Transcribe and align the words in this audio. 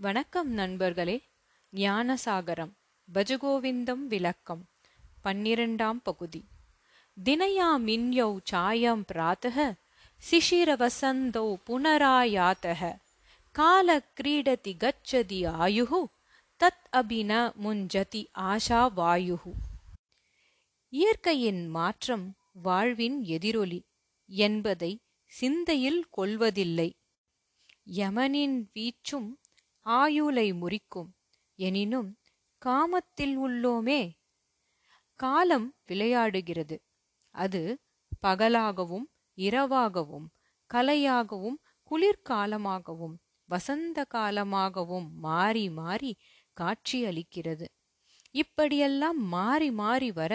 வணக்கம் 0.00 0.50
நண்பர்களே. 0.50 1.28
ஞானசாகரம் 1.72 2.72
பஜகோவிந்தம் 3.14 4.06
விளக்கம் 4.06 4.68
பன்னிரண்டாம் 5.24 6.00
பகுதி. 6.02 6.44
தினயா 7.24 7.78
மின்யௌ 7.78 8.38
சாயம் 8.44 9.04
பிராத்தः 9.14 9.76
சிஷிரவசந்தௌ 10.30 11.56
புனராயாத்தக. 11.66 12.96
கால 13.52 13.98
கிரீடதி 13.98 14.76
கச்சதி 14.76 15.46
ஆயுः 15.46 16.04
தத் 16.64 16.94
அபின 16.96 17.54
முஞ்சதி 17.54 18.30
ஆஷா 18.38 18.92
வாயுः 18.96 19.52
இயற்கையின் 20.88 21.68
மாற்றம் 21.68 22.34
வாழ்வின் 22.52 23.22
எதிரொலி 23.22 23.82
என்பதை 24.26 25.02
சிந்தையில் 25.26 26.06
கொள்வதில்லை. 26.10 26.94
யமனின் 27.94 28.70
வீச்சும் 28.72 29.39
ஆயுளை 29.86 30.52
முறிக்கும். 30.52 31.10
எனினும் 31.58 32.10
காமத்தில் 32.62 33.36
உள்ளோமே? 33.38 34.00
காலம் 35.20 35.74
விளையாடுகிறது. 35.88 36.76
அது 37.34 37.62
பகலாகவும் 38.26 39.06
இரவாகவும் 39.38 40.26
கலையாகவும் 40.70 41.58
குளிர்காலமாகவும் 41.90 43.16
வசந்த 43.48 44.06
காலமாகவும் 44.14 45.08
மாறி 45.18 45.70
மாறி 45.70 46.12
காட்சியளிக்கிறது. 46.56 47.66
இப்படியெல்லாம் 48.34 49.18
மாறி 49.28 49.70
மாறி 49.72 50.12
வர 50.12 50.34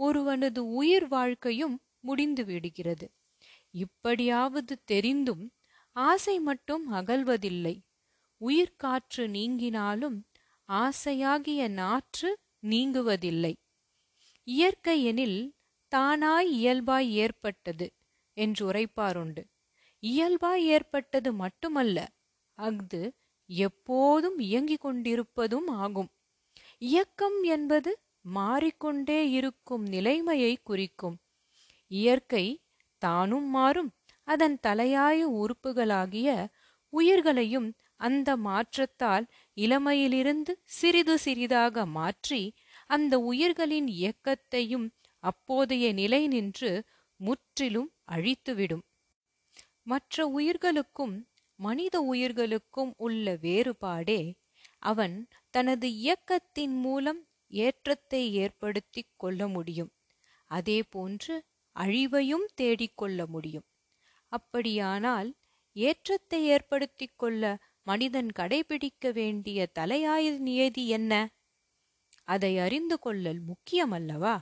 ஒருவனது 0.00 0.58
உயிர் 0.74 1.08
வாழ்க்கையும் 1.08 1.76
முடிந்து 2.00 2.44
விடுகிறது. 2.44 3.06
இப்படியாவது 3.76 4.74
தெரிந்தும் 4.84 5.44
ஆசை 5.96 6.40
மட்டும் 6.40 6.92
அகல்வதில்லை. 6.92 7.74
உயிர்காற்று 8.40 9.24
நீங்கினாலும் 9.36 10.16
ஆசையாகிய 10.68 11.68
நாற்று 11.70 12.30
நீங்குவதில்லை. 12.62 13.54
இயற்கை 14.44 15.04
எனில் 15.04 15.38
தானாய் 15.92 16.50
இயல்பாய் 16.50 17.10
ஏற்பட்டது 17.14 17.86
என்று 18.36 18.62
உரைப்பாருண்டு. 18.70 19.42
இயல்பாய் 20.02 20.64
ஏற்பட்டது 20.66 21.32
மட்டுமல்ல 21.32 21.98
அஃது 22.58 23.02
எப்போதும் 23.50 24.38
இயங்கிக் 24.38 24.80
கொண்டிருப்பதும் 24.80 25.68
ஆகும். 25.76 26.10
இயக்கம் 26.78 27.42
என்பது 27.42 27.90
மாறிக்கொண்டே 28.20 29.30
இருக்கும் 29.30 29.84
நிலைமையை 29.86 30.56
குறிக்கும். 30.62 31.16
இயற்கை 31.90 32.44
தானும் 33.02 33.48
மாறும் 33.48 33.90
அதன் 34.28 34.58
தலையாய 34.66 35.18
உறுப்புகளாகிய 35.40 36.28
உயிர்களையும் 36.92 37.68
அந்த 38.00 38.36
மாற்றத்தால் 38.36 39.26
இளமையிலிருந்து 39.56 40.52
சிறிது 40.78 41.14
சிறிதாக 41.18 41.86
மாற்றி 41.96 42.42
அந்த 42.90 43.14
உயிர்களின் 43.18 43.88
இயக்கத்தையும் 43.96 44.86
அப்போதைய 45.22 45.92
நிலை 45.92 46.22
நின்று 46.28 46.72
முற்றிலும் 47.20 47.90
அழித்துவிடும். 48.10 48.84
மற்ற 49.82 50.26
உயிர்களுக்கும் 50.28 51.14
மனித 51.58 51.96
உயிர்களுக்கும் 52.02 52.92
உள்ள 52.96 53.34
வேறுபாடே 53.42 54.20
அவன் 54.82 55.16
தனது 55.54 55.88
இயக்கத்தின் 55.98 56.76
மூலம் 56.76 57.20
ஏற்றத்தை 57.50 58.22
ஏற்படுத்தி 58.34 59.02
கொள்ள 59.16 59.48
முடியும். 59.48 59.90
அதேபோன்று 60.50 61.34
அழிவையும் 61.76 62.46
தேடிக்கொள்ள 62.54 63.26
முடியும். 63.26 63.66
அப்படியானால் 64.32 65.30
ஏற்றத்தை 65.76 66.40
ஏற்படுத்தி 66.46 67.06
கொள்ள 67.16 67.44
மனிதன் 67.86 68.28
கடைபிடிக்க 68.38 69.12
வேண்டிய 69.12 69.68
தலையாய 69.78 70.38
நியதி 70.38 70.88
என்ன? 70.88 71.30
அதை 72.24 72.58
அறிந்து 72.58 72.98
கொள்ளல் 72.98 73.40
முக்கியமல்லவா? 73.44 74.38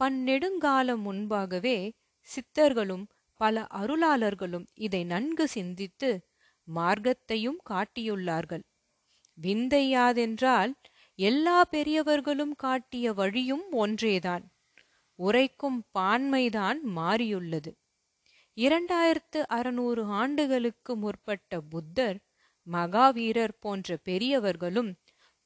பன்னெடுங்காலம் 0.00 1.00
முன்பாகவே 1.00 1.92
சித்தர்களும் 2.28 3.04
பல 3.34 3.66
அருளாளர்களும் 3.74 4.66
இதை 4.74 5.04
நன்கு 5.04 5.48
சிந்தித்து 5.48 6.26
மார்க்கத்தையும் 6.74 7.60
காட்டியுள்ளார்கள். 7.70 8.62
விந்தை 9.34 9.94
யாதென்றால் 9.94 10.72
எல்லா 11.14 11.64
பெரியவர்களும் 11.64 12.54
காட்டிய 12.54 13.12
வழியும் 13.12 13.70
ஒன்றேதான். 13.70 14.44
உரைக்கும் 15.14 15.84
பான்மைதான் 15.98 16.80
மாறியுள்ளது. 16.96 17.72
இரண்டாயிரத்து 18.56 19.40
அறுநூறு 19.48 20.04
ஆண்டுகளுக்கு 20.04 20.96
முற்பட்ட 20.96 21.60
புத்தர் 21.60 22.18
மகாவீரர் 22.68 23.54
போன்ற 23.60 23.96
பெரியவர்களும் 24.04 24.90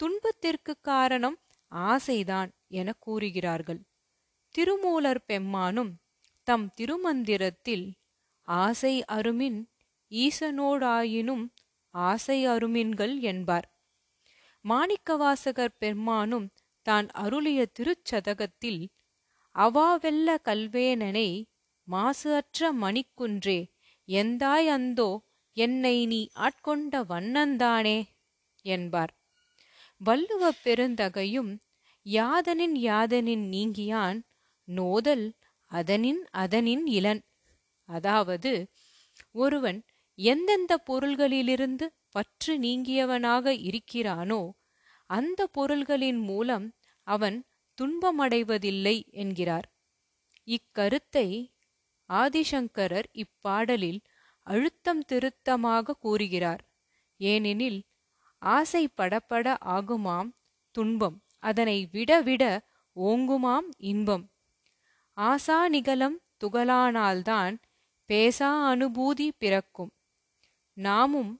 துன்பத்திற்கு 0.00 0.72
காரணம் 0.80 1.38
ஆசைதான் 1.72 2.50
என 2.70 2.88
கூறுகிறார்கள். 2.98 3.80
திருமூலர் 4.54 5.22
பெம்மானும் 5.28 5.92
தம் 6.46 6.66
திருமந்திரத்தில் 6.80 7.86
ஆசை 8.48 8.94
அருமின் 9.12 9.60
ஈசனோடாயினும் 10.10 11.44
ஆசை 11.94 12.38
அருமின்கள் 12.46 13.14
என்பார். 13.22 13.66
மாணிக்கவாசகர் 14.64 15.78
பெருமானும் 15.78 16.46
தான் 16.86 17.08
அருளிய 17.14 17.60
திருச்சதகத்தில் 17.78 18.82
அவாவெல்ல 19.54 20.28
கல்வேனனை 20.44 21.28
மாசு 21.88 22.28
அற்ற 22.34 22.72
மணிக்குன்றே 22.72 23.58
எந்தாய் 24.08 24.68
அந்தோ 24.68 25.10
என்னை 25.56 26.06
நீ 26.06 26.20
ஆட்கொண்ட 26.36 26.94
வண்ணந்தானே? 27.08 27.98
என்பார். 28.64 29.12
வள்ளுவ 30.00 30.50
பெருந்தகையும் 30.64 31.52
யாதனின் 32.06 32.76
யாதனின் 32.82 33.44
நீங்கியான் 33.54 34.18
நோதல் 34.68 35.26
அதனின் 35.70 36.22
அதனின் 36.34 36.84
இளன். 36.86 37.22
அதாவது 37.88 38.52
ஒருவன் 39.34 39.78
எந்தெந்த 40.18 40.72
பொருள்களிலிருந்து 40.86 41.86
பற்று 42.10 42.52
நீங்கியவனாக 42.58 43.46
இருக்கிறானோ 43.68 44.42
அந்த 45.10 45.40
பொருள்களின் 45.46 46.20
மூலம் 46.20 46.66
அவன் 47.06 47.38
துன்பமடைவதில்லை 47.78 48.96
என்கிறார். 49.14 49.66
இக்கருத்தை 50.48 51.26
ஆதிசங்கரர் 52.10 53.08
இப்பாடலில் 53.14 54.00
அழுத்தம் 54.46 55.02
திருத்தமாக 55.04 55.96
கூறுகிறார். 56.04 56.62
ஏனெனில் 57.20 57.80
ஆசை 58.42 58.82
படப்பட 58.96 59.46
ஆகுமாம் 59.76 60.30
துன்பம் 60.74 61.16
அதனை 61.42 61.78
விட 61.92 62.10
விட 62.20 62.44
ஓங்குமாம் 62.96 63.68
இன்பம். 63.92 64.24
ஆசா 65.16 65.58
நிகலம் 65.68 66.18
துகளானால்தான் 66.40 67.54
பேசா 68.10 68.50
அனுபூதி 68.72 69.28
பிறக்கும். 69.38 69.92
நாமும் 70.76 71.32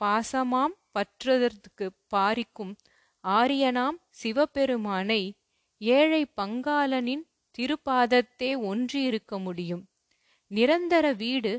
பாசமாம் 0.00 0.74
பற்றுவதற்கு 0.94 1.86
பாரிக்கும் 2.14 2.72
ஆரியனாம் 3.24 3.98
சிவபெருமானை 4.20 5.22
ஏழை 5.80 6.22
பங்காளனின் 6.40 7.24
திருப்பாதத்தே 7.54 8.50
ஒன்றியிருக்க 8.70 9.38
முடியும். 9.38 9.84
நிரந்தர 10.50 11.06
வீடு 11.22 11.52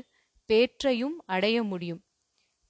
பேற்றையும் 0.48 1.16
அடைய 1.26 1.62
முடியும். 1.62 2.02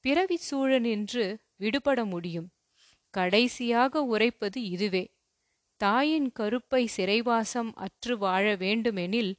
பிறவி 0.01 0.41
சூழனின்று 0.51 1.37
விடுபட 1.57 2.05
முடியும். 2.05 2.51
கடைசியாக 3.11 4.03
உரைப்பது 4.03 4.63
இதுவே. 4.63 5.15
தாயின் 5.77 6.33
கருப்பை 6.39 6.85
சிறைவாசம் 6.85 7.75
அற்று 7.75 8.19
வாழ 8.19 8.57
வேண்டுமெனில் 8.57 9.37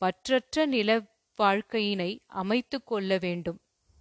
பற்றற்ற 0.00 0.66
நில 0.66 1.02
வாழ்க்கையினை 1.38 2.18
அமைத்து 2.26 2.82
கொள்ள 2.82 3.18
வேண்டும். 3.18 3.63